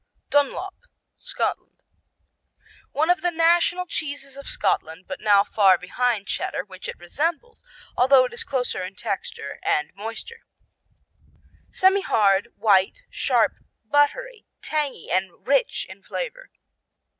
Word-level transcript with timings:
Dunlop 0.31 0.73
Scotland 1.19 1.83
One 2.89 3.11
of 3.11 3.21
the 3.21 3.29
national 3.29 3.85
cheeses 3.85 4.35
of 4.35 4.47
Scotland, 4.49 5.05
but 5.07 5.19
now 5.21 5.43
far 5.43 5.77
behind 5.77 6.25
Cheddar, 6.27 6.63
which 6.65 6.89
it 6.89 6.97
resembles, 6.97 7.63
although 7.95 8.25
it 8.25 8.33
is 8.33 8.43
closer 8.43 8.83
in 8.83 8.95
texture 8.95 9.59
and 9.61 9.91
moister. 9.93 10.37
Semihard; 11.69 12.47
white; 12.55 13.03
sharp; 13.11 13.57
buttery; 13.85 14.47
tangy 14.63 15.11
and 15.11 15.45
rich 15.45 15.85
in 15.87 16.01
flavor. 16.01 16.49